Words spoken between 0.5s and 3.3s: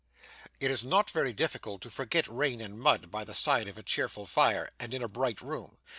It is not very difficult to forget rain and mud by